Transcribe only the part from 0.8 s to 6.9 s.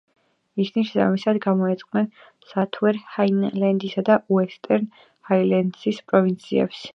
შესაბამისად გამოეყვნენ საუთერნ-ჰაილენდსის და უესტერნ-ჰაილენდსის პროვინციებს.